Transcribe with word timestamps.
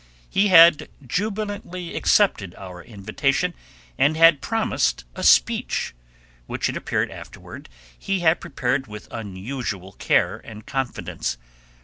He 0.27 0.47
had 0.47 0.89
jubilantly 1.05 1.95
accepted 1.95 2.55
our 2.55 2.83
invitation, 2.83 3.53
and 3.99 4.17
had 4.17 4.41
promised 4.41 5.05
a 5.13 5.21
speech, 5.21 5.93
which 6.47 6.67
it 6.69 6.75
appeared 6.75 7.11
afterward 7.11 7.69
he 7.99 8.21
had 8.21 8.41
prepared 8.41 8.87
with 8.87 9.07
unusual 9.11 9.91
care 9.91 10.37
and 10.37 10.65
confidence. 10.65 11.37